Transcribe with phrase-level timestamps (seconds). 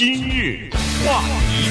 [0.00, 0.70] 今日
[1.04, 1.20] 话
[1.50, 1.68] 题。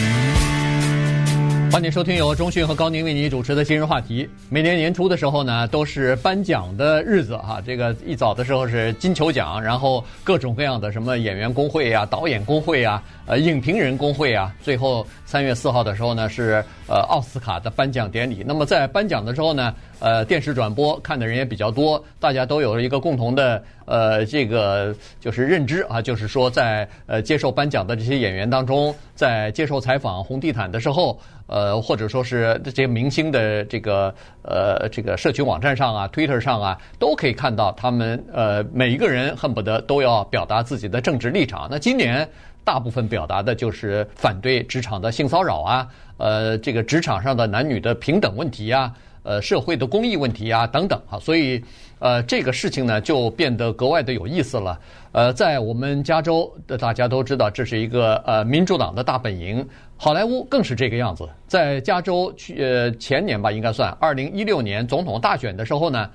[1.71, 4.29] 欢迎收听由中讯和高宁为您主持的今日话题。
[4.49, 7.59] 每年年初的时候呢，都是颁奖的日子哈。
[7.65, 14.53] 这个一早的时候是金球奖，然后各种各样的什么演员工会啊、导演工会啊、呃影评人工会啊。
[14.61, 18.43] 最后三月四号的时候呢，是呃奥斯卡的颁奖典礼。
[18.45, 31.19] 那么在颁奖的时候呢，呃电视转播看的人也比较多，大家都有一个共同的呃这个就是认知啊，就是说在呃接受颁奖的这些演员当中，在接受采访红地毯的时候。
[31.51, 34.13] 呃，或者说是这些明星的这个
[34.43, 41.67] 呃这个社群网站上啊，Twitter 上啊，都可以看到他们呃每一个人恨不得都要表达自己的政治立场。
[41.71, 42.29] 那今年
[42.63, 45.87] 大部分表达的就是反对职场的性骚扰啊，
[46.17, 51.63] 呃这个职场上的男女的平等问题啊，呃社会的公益问题啊等等哈，所以
[51.99, 54.79] 呃这个事情呢就变得格外的有意思了。
[55.11, 59.67] 呃，在我们加州的大家都知道，这是一个呃民主党的大本营。
[59.97, 61.27] 好莱坞更是这个样子。
[61.47, 66.09] 在加州去呃前年吧，应该算二零一六年总统大选的时候呢，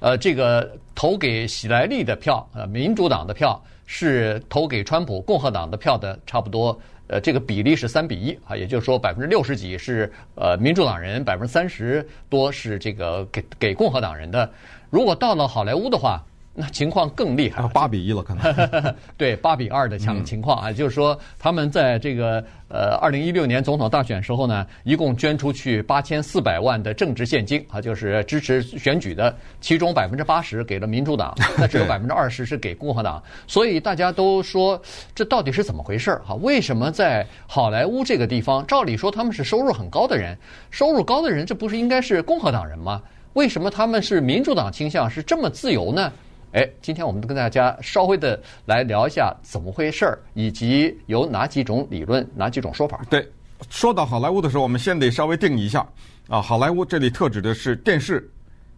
[0.00, 6.78] 呃，这个投给喜来利的票，呃，民主党的票是投给川普共和党的票的差不多，
[7.08, 14.50] 呃，这个比例是三比一啊，也就是说百分之六十几是呃民主党人，百分之三十多是这个给给共和党人的。
[14.90, 16.22] 如果到了好莱坞的话，
[16.60, 34.80] 那情况更厉害，八比一了，可能 对八比二的强情况啊，就是说他们在这个呃二零一六年总统大选时候呢，一共捐出去八千四百万的政治现金啊，就是支持选举的，其中百分之八十给了民主党， 那只有百分之二十是给共和党，所以大家都说
[35.14, 36.34] 这到底是怎么回事哈？
[36.34, 40.36] 为什么在好莱坞这个地方，照理说他们是收入很高的人，
[40.72, 43.00] 收入高的人，这不是应该是共和党人吗？
[43.34, 46.12] 为什么他们是民主党倾向，是这么自由呢？
[46.52, 53.00] 哎，今天我们跟大家稍微的来聊一下怎么回事儿，以及有哪几种理论、哪几种说法。
[53.10, 53.30] 对，
[53.68, 55.86] 说到好莱坞的时候，我们先得稍微定义一下
[56.26, 56.40] 啊。
[56.40, 58.30] 好莱坞这里特指的是电视、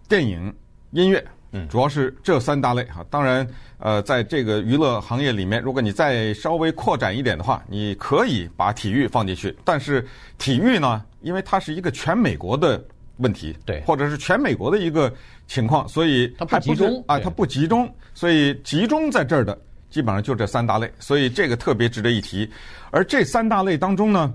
[0.08, 0.52] 电影、
[0.90, 3.06] 音乐，嗯，主要是这三大类哈。
[3.08, 3.46] 当然，
[3.78, 9.56] 呃，在这个娱乐行业里面，如果你再稍微扩展一点的话，你可以把体育放进去。
[9.64, 10.04] 但是
[10.38, 12.82] 体育呢，因为它是一个全美国的
[13.20, 15.12] 问题，对，或者是全美国的一个。
[15.50, 19.58] 情况，所以它不集中啊，它不集中，所以集中在这儿的
[19.90, 22.48] 基本上就这三大类，所以这个特别值得一提。
[22.92, 24.32] 而这三大类当中呢，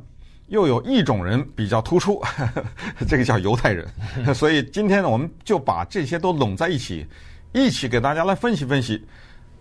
[0.47, 2.63] 又有一种人比较突出，呵 呵
[3.07, 3.87] 这个叫犹太人。
[4.35, 7.07] 所以今天呢，我们就把这些都拢在一起，
[7.53, 9.01] 一起给大家来分析分析。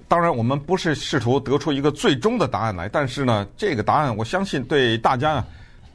[0.09, 5.47] 当然，我们不是试图得出一个最终的答案来，但是呢，这个答案我相信对大家啊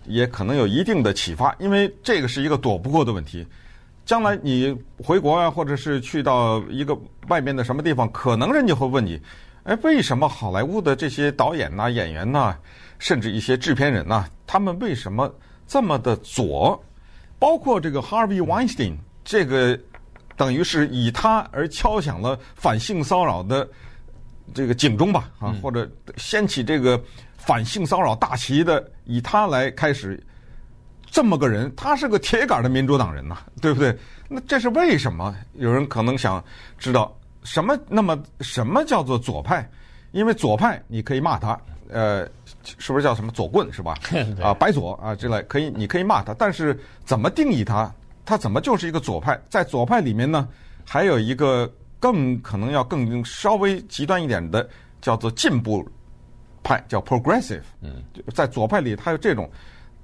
[0.10, 3.48] 也可能有一定的启发，因为这个是一个躲不过的问题。
[4.06, 6.98] 将来你回国啊，或者是去到一个
[7.28, 9.22] 外面的什么地方，可能人家会问你，
[9.64, 12.58] 哎，为什么好莱坞的这些导演呐、演员呐，
[12.98, 15.32] 甚至一些制片人呐，他们为什么
[15.68, 16.84] 这么的左？
[17.38, 19.80] 包括这个 Harvey Weinstein，这个
[20.36, 23.70] 等于是以他而敲响了反性骚扰的
[24.56, 25.88] 这个警钟吧，啊，或者
[26.18, 27.00] 掀起这个
[27.38, 30.22] 反性骚扰大旗的，以他来开始。
[31.12, 33.98] 这么个人，他是个铁杆的民主党人呐，对不对？
[34.28, 35.36] 那这是为什么？
[35.54, 36.42] 有人可能想
[36.78, 37.12] 知道
[37.44, 37.76] 什么？
[37.88, 39.68] 那么什么叫做左派？
[40.12, 41.60] 因为左派你可以骂他，
[41.90, 42.28] 呃，
[42.78, 43.96] 是不是叫什么左棍是吧？
[44.40, 47.92] 啊，白左啊之类，可以你可以骂他，但是怎么定义他？
[48.24, 49.36] 他怎么就是一个左派？
[49.50, 50.48] 在左派里面呢，
[50.86, 51.68] 还有一个
[52.00, 54.70] 更可能要更稍微极端一点的，
[55.02, 55.90] 叫做进步
[56.64, 57.62] 派，叫 progressive。
[57.82, 58.04] 嗯，
[58.34, 59.50] 在左派里，他有这种。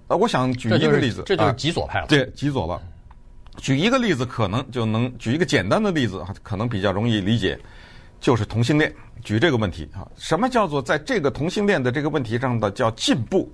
[0.07, 2.05] 呃，我想举一个例子，这就是极左派了。
[2.05, 2.79] 对，极左了。
[3.57, 7.59] 举一个例子，可能就能举一个简单的例子，可能比较容易理解，
[8.19, 8.93] 就是同性恋。
[9.23, 13.51] 举这个问题啊，什么叫做在这个同性恋的这个问题上的叫进步？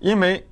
[0.00, 0.42] 因为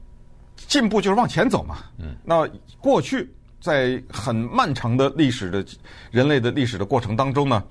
[0.56, 1.78] 进步就是往前走嘛。
[1.96, 2.14] 嗯。
[2.22, 2.46] 那
[2.78, 3.26] 过去
[3.62, 5.64] 在很漫长的历史的
[6.10, 7.64] 人类的历史的过程当中呢，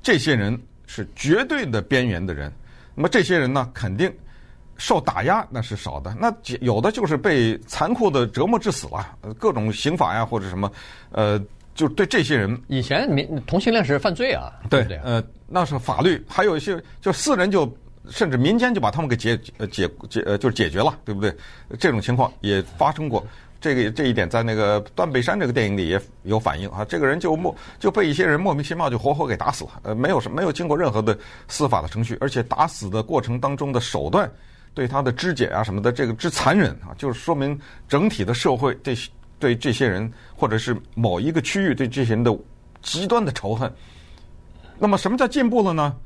[0.00, 2.52] 这些人是绝对的边缘的人。
[2.96, 4.12] 那么这些人呢，肯定。
[4.78, 10.70] 受打压那是少的，那有的就是被残酷的折磨致死了，各种刑法呀或者什么，
[11.12, 11.42] 呃，
[11.74, 14.98] 就对这些人，以前民同性恋是犯罪啊，对不对？
[14.98, 17.66] 呃，那是法律，还有一些就私人就
[18.10, 21.34] 甚至民间就把他们给解呃解解呃就是解决了，对不对？
[21.80, 23.26] 这种情况也发生过，
[23.66, 31.18] 这个这一点在那个断背山这个电影里也有反映啊，这个人就莫就被一些人莫名其妙就活活给打死了，呃，没有什没有经过任何的
[31.48, 34.30] 司法的程序，而且打死的过程当中的手段。
[34.72, 37.58] 对他的肢解啊什么的，这个之残忍啊，就是说明
[37.88, 38.94] 整体的社会对
[39.38, 42.38] 对这些人，或者是某一个区域对这些人的
[42.82, 43.72] 极端的仇恨。
[44.78, 45.96] 那么，什么叫进步了呢？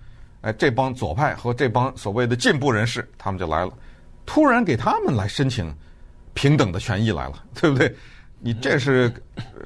[0.43, 3.73] 哎，这帮左派和这帮所谓的进步人士，他们就来了，
[4.25, 5.75] 突然给他们来申请
[6.41, 7.95] 平等的权益来了， 对不对？
[8.39, 9.13] 你这是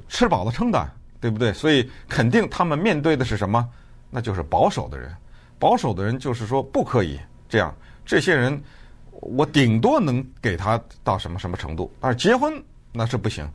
[0.08, 0.84] 吃饱了撑的，
[1.20, 1.52] 对不对？
[1.52, 3.64] 所以肯定他们面对的是什么？
[4.10, 5.14] 那就是保守的人。
[5.56, 7.72] 保守的人就是说不可以这样。
[8.04, 8.60] 这些人，
[9.20, 12.60] 我顶多能给他到什么什么程度，但是结婚
[12.90, 13.48] 那是不行。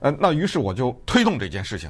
[0.00, 1.88] 呃，那于是我就推动这件事情。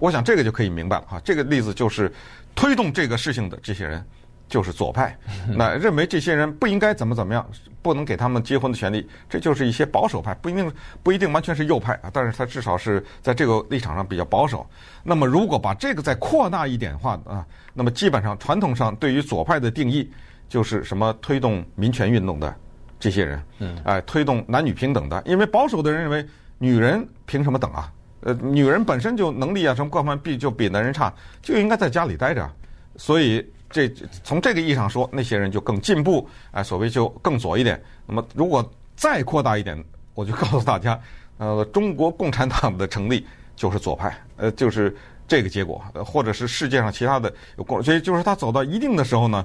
[0.00, 1.20] 我想这个就可以明白了哈。
[1.24, 2.12] 这个例子就是
[2.56, 4.04] 推动这个事情的这些人，
[4.48, 5.16] 就是左派，
[5.56, 7.46] 那认为这些人不应该怎么怎么样，
[7.82, 9.08] 不能给他们结婚的权利。
[9.28, 10.72] 这就是一些保守派，不一定
[11.02, 14.66] 不一定完全是右派啊，但是他至少是在这个立场上比较保守。
[15.02, 17.44] 那么如果把这个再扩大一点的话啊，
[17.74, 20.10] 那么基本上传统上对于左派的定义
[20.48, 22.54] 就是什么推动民权运动的
[22.98, 26.26] 这些人，嗯，哎，推动男女平等的，因为保守的人认为
[26.58, 27.92] 女人凭什么等啊？
[28.20, 31.12] 呃，女人本身就能力啊，什么各方面比就比男人差，
[31.42, 32.50] 就应该在家里待着。
[32.96, 33.88] 所以这
[34.22, 37.82] 从这个意义上说，那些人就更进步，哎，所谓就更左一点。
[38.06, 39.82] 那么如果再扩大一点，
[40.14, 40.98] 我就告诉大家，
[41.38, 43.26] 呃，中国共产党的成立
[43.56, 44.94] 就是左派，呃，就是
[45.28, 49.44] 这个结果，或者是世界上其他的有共，所以就是他走到一定的时候呢，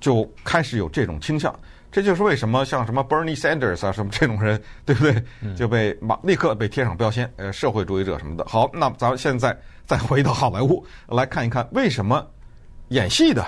[0.00, 1.54] 就开始有这种倾向。
[1.90, 5.24] 这就是为什么像什么 Bernie Sanders 啊，什么这种人，对不对？
[5.56, 8.44] 就被马立刻被贴上标签，呃，社会主义者什么的。
[8.46, 12.24] 好，那咱们现在再回到好莱坞来看一看，为什么
[12.88, 13.44] 演戏的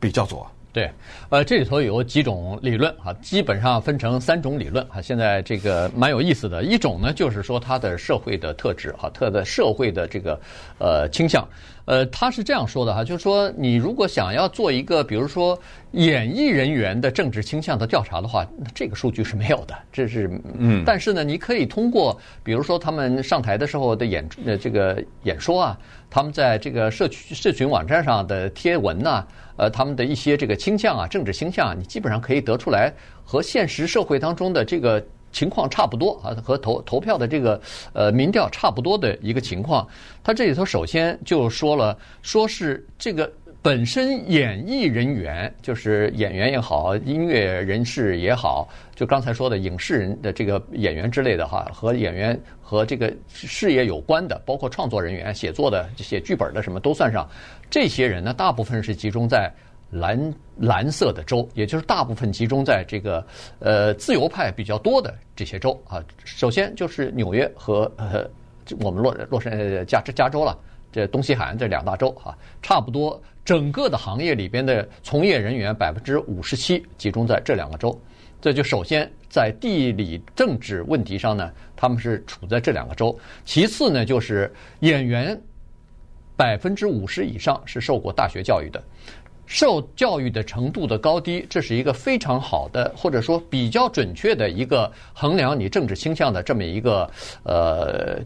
[0.00, 0.50] 比较左？
[0.72, 0.90] 对，
[1.28, 5.02] 呃，这里头有几种理论啊，基本上分成三种理论啊。
[5.02, 10.40] 现在这个蛮有意思的，一种呢就是说它的社会的特质啊，特的社会的这个
[10.78, 11.46] 呃倾向，
[11.84, 15.58] 呃，他是这样说的哈，就是说你如果想要做一个，比如说
[15.90, 25.78] 演艺人员的政治倾向的调查的话，那这个数据是没有的，这是嗯，但是呢，你可以通过比如说他们上台的时候的演呃这个演说啊，
[26.08, 29.22] 他们在这个社区社群网站上的贴文呐。
[29.62, 32.92] 呃，他们的一些这个倾向啊，政治倾向啊，你基本上可以得出来
[33.24, 35.00] 和现实社会当中的这个
[35.30, 37.60] 情况差不多啊，和投投票的这个
[37.92, 39.86] 呃民调差不多的一个情况。
[40.20, 43.32] 他这里头首先就说了，说是这个
[43.62, 57.28] 本身演艺人员，就是演员也好，音乐人士也好，就刚才说的影视人的这个演员之类的哈，和演员和这个事业有关的，包括创作人员、写作的、写剧本的什么都算上。
[57.70, 59.48] 这些人呢，大部分是集中在
[59.90, 63.24] 蓝蓝色的州，也就是大部分集中在这个
[63.60, 66.02] 呃自由派比较多的这些州啊。
[66.24, 68.28] 首先就是纽约和呃
[68.80, 70.58] 我们洛洛杉矶加加州了，
[70.90, 77.98] 这东西海岸这两大州啊，差不多整个的行业里边的从业人员百分之五十七集中在这两个州。
[78.40, 83.18] 这就首先在地理政治问题上呢，他们是处在这两个州。
[83.44, 85.40] 其次呢，就是演员。
[86.34, 88.82] 百分之五十以上是受过大学教育的，
[89.46, 97.08] 受教育的程度的高低，这是一个非常好的，或者说比较准确的一个衡量你政治倾向的这么一个
[97.44, 98.18] 呃，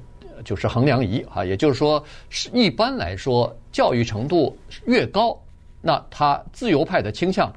[0.44, 1.44] 就是衡量仪啊。
[1.44, 4.56] 也就是说，是一般来说，教育程度
[4.86, 5.38] 越高，
[5.80, 7.52] 那他自由派的倾向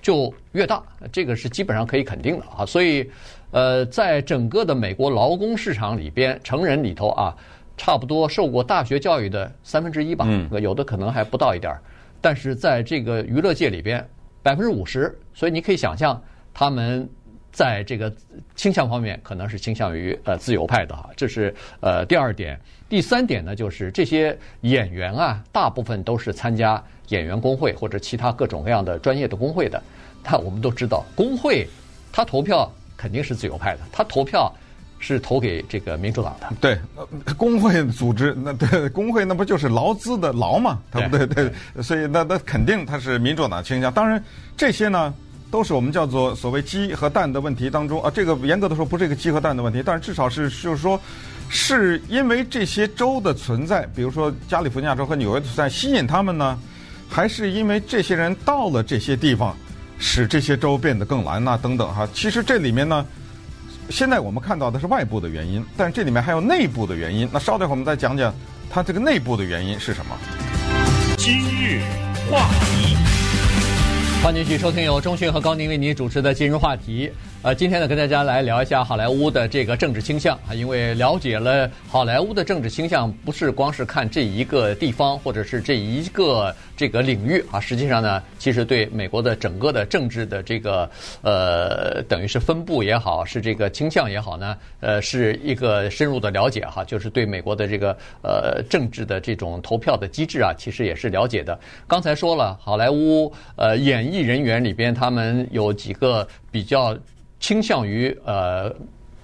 [0.00, 0.82] 就越大，
[1.12, 2.66] 这个是基本上可以肯定的啊。
[2.66, 3.10] 所以，
[3.50, 7.36] 呃，在整个的美国劳工市场里边，成人里头啊。
[7.76, 10.28] 差不多受过大学教育的三分之一吧，
[10.62, 11.82] 有的可能还不到一点儿。
[12.20, 14.08] 但是在这个娱乐界里边，
[14.44, 16.22] 百分之五十，所以你可以想象，
[16.52, 17.10] 他们
[17.54, 18.12] 在这个
[18.54, 21.08] 倾向方面可能是倾向于呃自由派的哈。
[21.16, 22.60] 这是呃第二点。
[22.86, 29.82] 第三点呢，就是这些演员啊，大部分都是参加演员工会或者其他各种各样的专业的工会的。
[30.22, 31.66] 但我们都知道，工会
[32.12, 34.52] 他投票肯定是自由派的，他投票。
[35.00, 36.50] 是投给这个民主党的。
[36.62, 36.78] 对，
[37.36, 40.80] 工会组织那对工会那不就是劳资的劳嘛？
[40.90, 41.26] 对不对？
[41.26, 43.92] 对，所以那那肯定他是民主党倾向。
[43.92, 44.22] 当然，
[44.56, 45.12] 这些呢
[45.54, 48.10] 都是我们叫做所谓鸡和蛋的问题当中啊。
[48.12, 51.00] 这个严格的说不是一个鸡和蛋的问题，但是至少是就是说，
[51.48, 56.58] 是因为这些州的存在，比如说加利福尼亚州和纽约的存在吸引他们呢，
[57.08, 59.56] 还是因为这些人到了这些地方，
[59.96, 62.08] 使这些州变得更蓝呐等等哈？
[62.12, 63.06] 其实这里面呢。
[63.90, 67.28] 现在我们看到的是外部的原因，但是这里面还有内部的原因。
[67.30, 68.34] 那稍等会儿我们再讲讲
[68.70, 70.16] 它这个内部的原因是什么。
[71.18, 71.82] 今日
[72.30, 72.96] 话题，
[74.24, 77.12] 欢迎继续收听由中讯和高宁为您主持的今日话题。
[77.44, 101.60] 呃，今天呢，跟大家来聊一下好莱坞的这个政治倾向啊，因为了解了好莱坞的政治倾向，不是光是看这一个地方或者是这一个这个领域啊，实际上呢，其实对美国的整个的政治的这个呃，等于是分布也好，是这个倾向也好呢，呃，是一个深入的了解哈，就是对美国的这个呃政治的这种投票的机制啊，其实也是了解的。
[101.86, 106.96] 刚才说了，好莱坞呃演艺人员里边，他们有几个比较
[107.38, 108.74] 倾向于呃。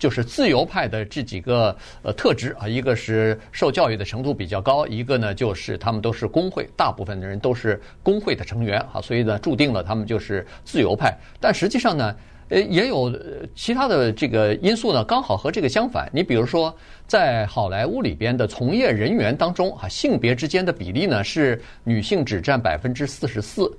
[0.00, 11.14] 就是自由派的这几个呃特质啊，一个是受教育的程度比较高，一个呢就是他们都是工会，大部分的人都是工会的成员啊，所以呢注定了他们就是自由派。
[11.38, 12.16] 但实际上呢，
[12.50, 13.10] 呃也有
[13.54, 16.10] 其他的这个因素呢，刚好和这个相反。
[16.12, 16.74] 你比如说，
[17.06, 23.72] 在好莱坞里边的从业人员当中啊，性别之间的比例呢是女性只占百分之四十四。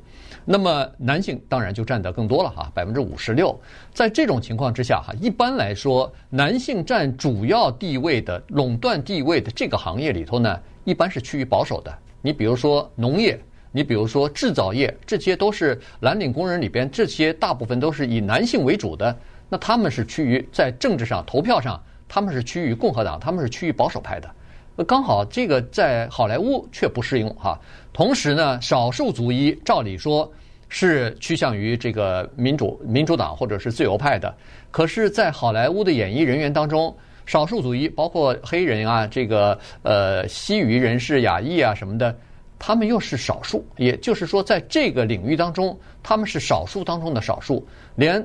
[0.44, 3.56] 那么男性当然就占得更多了哈，百分之五十六。
[3.94, 11.96] 在这种情况之下哈，一般来说，男性占主要地位的、垄断地位的这个行业里头呢，一般是趋于保守的。
[12.24, 13.40] 你比如说农业，
[13.72, 19.16] 你比如说制造业，这些都是蓝领工人里边，这些大部分都是以男性为主的。
[19.50, 24.30] 那他们是趋于在政治上投票上，他们是趋于共和党，他们是趋于保守派的。
[24.76, 27.60] 那刚好这个在好莱坞却不适用哈。
[27.92, 30.32] 同时呢，少数族裔照理说
[30.70, 34.34] 是趋向于这个民主民主党或者是自由派的。
[34.72, 42.16] 可是，在好莱坞的演艺人员当中，少数族裔包括黑人啊，这个呃西语人士、亚裔啊什么的，
[42.64, 43.66] 他们又是少数。
[43.78, 48.24] 也就是说，在这个领域当中，他们是少数当中的少数，连。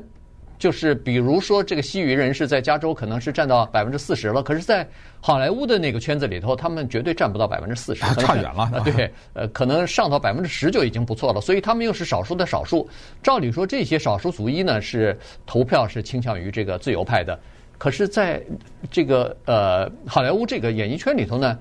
[0.59, 4.89] 就是比如说，这个西语人士在加州可能是占到百分之四十了，可是，在
[5.21, 8.83] 好莱坞的那个圈子里头，他们绝对占不到百分之四十，差远了。
[8.83, 11.43] 对，呃，可能上到百分之十就已经不错了。
[11.43, 12.89] 所以他们又是少数的少数。
[13.23, 15.15] 照理说，这些少数族裔呢，是
[15.45, 17.39] 投票是倾向于这个自由派的。
[17.77, 18.43] 可是，在
[18.91, 21.59] 这个呃好莱坞这个演艺圈里头呢，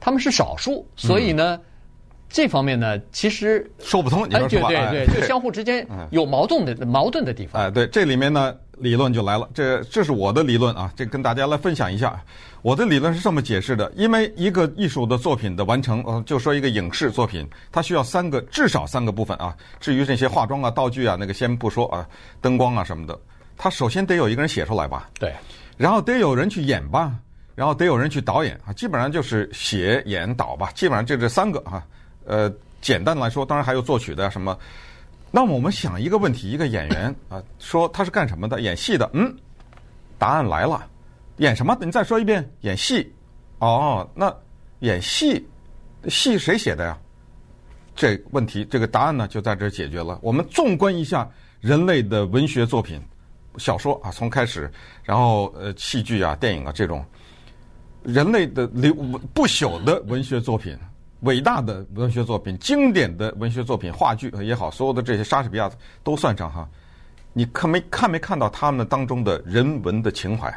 [0.00, 1.54] 他们是少数，所以呢。
[1.54, 1.60] 嗯
[2.28, 4.28] 这方面呢，其实说不通。
[4.28, 7.62] 你说对对对，就相互之间 有矛盾的矛盾的地方。
[7.62, 9.48] 哎，对，这里面呢，理论就来了。
[9.54, 12.22] 这这是我的理论啊，这跟大家来分享一下。
[12.60, 19.56] 我的理论是这么解释的：因为一个艺术的作品的完成，呃，就说一个影视作品，它需要三个，至少三个部分啊。
[19.80, 22.06] 至于这些化妆啊、道具啊，那个先不说啊，
[22.40, 23.18] 灯光啊什么的，
[23.56, 25.08] 它首先得有一个人写出来吧？
[25.18, 25.32] 对。
[25.76, 27.14] 然后得有人去演吧，
[27.54, 31.82] 然后得有人去导演啊，基本上就是写、演、导吧，基本上就这三个啊。
[32.28, 34.56] 呃，简单来说，当然还有作曲的什么。
[35.30, 38.60] 那么我们想一个问题，一个演员啊，说他是干什么的？
[38.60, 39.08] 演戏的。
[39.14, 39.34] 嗯，
[40.18, 40.86] 答案来了，
[41.38, 41.76] 演什么？
[41.80, 43.10] 你再说一遍，演戏。
[43.60, 44.34] 哦，那
[44.80, 45.46] 演戏，
[46.06, 46.98] 戏谁写的呀？
[47.96, 50.18] 这问题，这个答案呢，就在这解决了。
[50.22, 51.28] 我们纵观一下
[51.60, 53.00] 人类的文学作品，
[53.56, 54.70] 小说啊，从开始，
[55.02, 57.04] 然后呃，戏剧啊、电影啊这种
[58.02, 58.94] 人类的流
[59.32, 60.78] 不朽的文学作品。
[61.20, 65.70] 伟大的文学作品、经典的文学作品、话剧也好，所有的这些莎士比亚
[66.04, 66.68] 都算上哈。
[67.32, 70.52] 你看没看没看到他们当中的人文的情怀，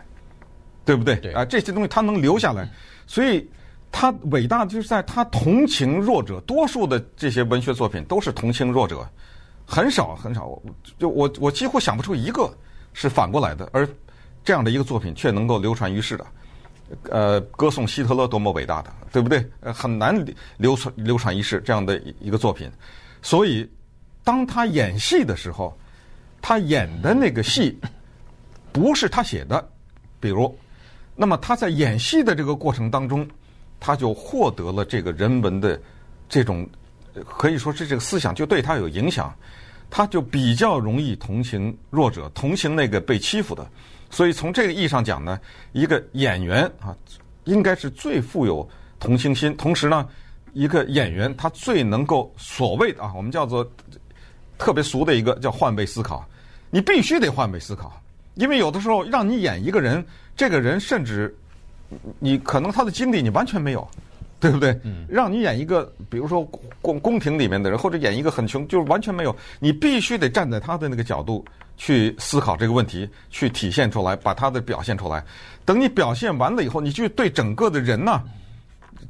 [0.85, 1.15] 对不对？
[1.17, 2.67] 对啊，这些东西他能留下来，
[3.05, 3.47] 所以
[3.91, 6.39] 他伟大的就是在他同情弱者。
[6.41, 9.07] 多数的这些文学作品都是同情弱者，
[9.65, 10.59] 很少很少。
[10.97, 12.51] 就我我几乎想不出一个
[12.93, 13.87] 是反过来的，而
[14.43, 16.25] 这样的一个作品却能够流传于世的。
[17.09, 19.45] 呃，歌颂希特勒多么伟大的，对不对？
[19.61, 20.13] 呃，很难
[20.57, 22.69] 流传流传一世这样的一个作品。
[23.21, 23.69] 所以，
[24.23, 25.77] 当他演戏的时候，
[26.41, 27.79] 他演的那个戏
[28.71, 29.69] 不是他写的，
[30.19, 30.57] 比如，
[31.15, 33.27] 那么他在演戏的这个过程当中，
[33.79, 35.79] 他就获得了这个人文的
[36.27, 36.67] 这种，
[37.25, 39.33] 可以说是这个思想就对他有影响，
[39.89, 43.67] 他就比较容易同情弱者，同情那个被欺负的。
[44.11, 45.39] 所以从这个意义上讲呢，
[45.71, 46.95] 一个演员啊，
[47.45, 49.55] 应该是最富有同情心。
[49.55, 50.07] 同时呢，
[50.53, 53.65] 一个演员他最能够所谓的啊，我们叫做
[54.57, 56.23] 特别俗的一个叫换位思考。
[56.69, 58.01] 你必须得换位思考，
[58.35, 61.33] 因为有的时候让你演一个人，这个人甚至
[62.19, 63.87] 你可能他的经历你完全没有，
[64.39, 64.77] 对不对？
[65.07, 66.43] 让你演一个，比如说
[66.81, 69.35] 宫宫廷里面的人，或者演一个很穷，就是完全没有。
[69.59, 71.45] 你必须得站在他的那个角度。
[71.83, 75.25] 去思考这个问题，去体现出来，把它的表现出来。
[75.65, 78.21] 等你表现完了以后，你就对整个的人呐、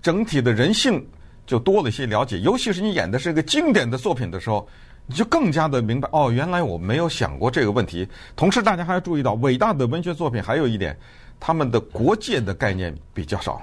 [0.02, 1.06] 整体的人性
[1.46, 2.40] 就多了一些了解。
[2.40, 4.66] 尤其是你演的是一个经典的作品的时候，
[5.06, 8.08] 你就更加的明白哦，原来我没有想过这个问题。
[8.38, 10.98] 同时，大家还要注意到，伟大的文学作品还有一点，
[11.42, 13.62] 他们的国界的概念比较少，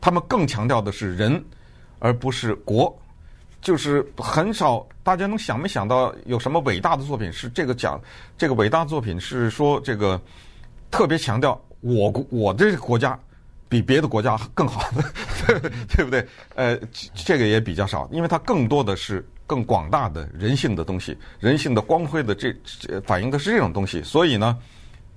[0.00, 1.40] 他们更强调的是人，
[2.00, 2.92] 而不是国。
[3.60, 8.00] 就是很少，大家能想没想到有什么伟大的作品是这个讲，
[8.36, 10.20] 这个伟大作品是说这个
[10.90, 13.18] 特别强调我国我这个国家
[13.68, 14.88] 比别的国家更好，
[15.88, 16.26] 对不对？
[16.54, 16.78] 呃，
[17.14, 22.54] 这个也比较少，因为它更多的是更广大的人性的东西，人性的光辉的这
[23.04, 24.56] 反映的是这种东西，所以呢，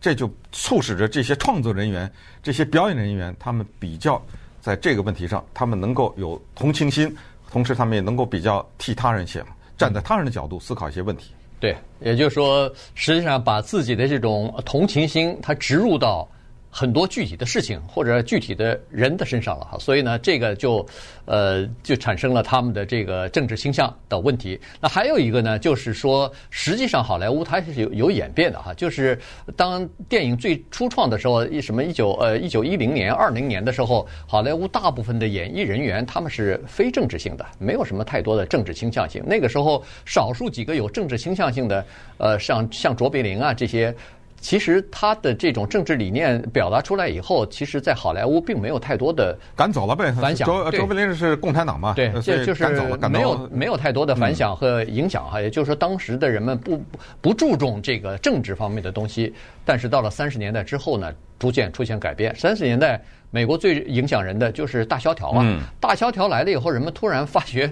[0.01, 2.11] 这就促使着这些创作人员、
[2.43, 4.21] 这些表演人员，他们比较
[4.59, 7.15] 在这个问题上，他们能够有同情心，
[7.51, 9.45] 同时他们也能够比较替他人想，
[9.77, 11.31] 站在他人的角度思考一些问题。
[11.59, 16.27] 对，也就是说，实际上把自己的这种同情心，他植入到。
[16.71, 20.83] 很多具体的事情或者具体的人的身上了哈，所以呢，这个就
[21.25, 24.59] 呃就产生了他们的这个政治倾向的问题。
[24.79, 29.19] 那还有一个呢，就是说，实际上好莱坞它是有有演变的哈，就是
[29.57, 39.21] 当电影最初创的时候，一什么一九呃一九一零年二零年的时候，好莱坞大部分的演艺人员他们是非政治性的，没有什么太多的政治倾向性。
[39.27, 41.85] 那个时候，少数几个有政治倾向性的，
[42.17, 43.93] 呃，像像卓别林啊这些。
[44.41, 50.11] 其实他的这种政治理念表达出来以后，其实，在好莱坞并没有太多的赶走了呗。
[50.13, 50.45] 反响。
[50.47, 51.93] 卓卓别林是共产党嘛？
[51.93, 52.67] 对，就就是
[53.07, 55.39] 没有没有太多的反响和影响哈。
[55.39, 56.83] 也就是说，当时的人们不
[57.21, 59.31] 不注重这个政治方面的东西。
[59.63, 62.35] 但是到了三十年代之后呢，逐渐出现改变。
[62.35, 65.61] 三十年代美国最影响人的就是大萧条嘛。
[65.79, 67.71] 大萧条来了以后，人们突然发觉。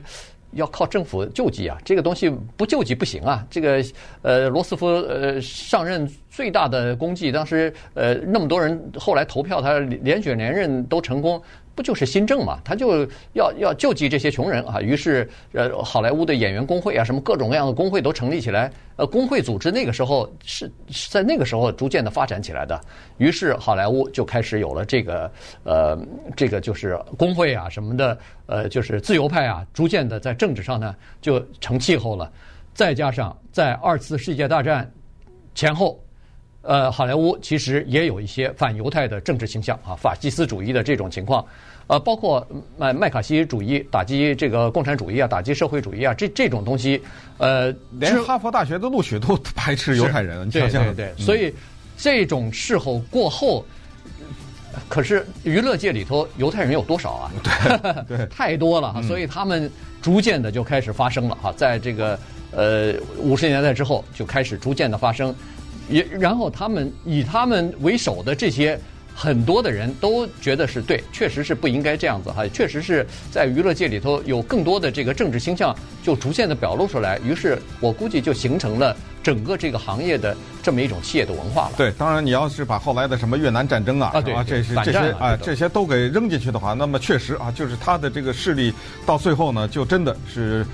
[0.54, 3.46] 要靠政府救济啊，这个东西不救济不行啊。
[3.50, 3.84] 这个
[4.22, 11.42] 呃，罗斯福呃上任最大的功绩，当时呃那么多人后来投票，他连选连任都成功。
[11.80, 12.60] 不就是新政嘛？
[12.62, 14.82] 他就要要救济这些穷人啊！
[14.82, 18.70] 于是，呃，好莱坞的演员工会啊，什么各种各样的工会都成立起来。
[18.98, 20.70] 呃，工会组织那个时候是
[21.10, 22.78] 在那个时候逐渐的发展起来的。
[23.18, 25.32] 于是，好莱坞就开始有了这个
[25.64, 25.98] 呃，
[26.36, 28.18] 这个就是工会啊什么的，
[28.48, 32.30] 呃，就是自由派啊，逐渐的在政治上呢就成气候了。
[32.74, 34.92] 再加上在二次世界大战
[35.56, 35.98] 前后。
[36.62, 41.44] 呃，好莱坞其实也有一些反犹太的政治倾向啊，法西斯主义的这种情况，
[41.88, 42.46] 呃，包括
[42.78, 47.02] 麦麦卡锡主义打击这个共产主义啊，打击社会主义啊，这这种东西，
[47.38, 51.54] 呃，连哈佛大学的录取都排斥犹太人，对对对，所以
[51.98, 53.66] 这种事后过后，
[54.90, 57.32] 可是娱乐界里头犹太人有多少啊？
[57.42, 62.20] 对 对， 太多了哈，所以他们逐渐的就开始发生了哈，在这个
[62.52, 65.34] 呃五十年代之后就开始逐渐的发生。
[65.90, 68.80] 也，然后他们以他们为首的这些
[69.16, 77.20] 很多的人都觉得是对，确实是不应该这样子哈，确实是在娱乐界里头有更多的这个政治倾向，就逐渐的表露出来。
[77.20, 81.74] 于是我估计就形成了整个这个行业的这么一种企业的文化了。
[81.76, 88.74] 对，当然你要是把后来的什么越南战争啊，啊对，这些这些啊这些都给扔进去的话，那么确实啊，就是他的这个势力
[89.06, 90.66] 到最后呢，就真的是。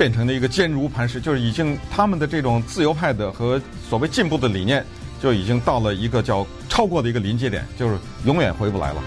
[0.00, 4.82] 变成了一个坚如磐石，就是已经他们的这种自由派的和所谓进步的理念，
[5.20, 9.02] 就已经到了一个叫超过的一个临界点，就是永远回不来了。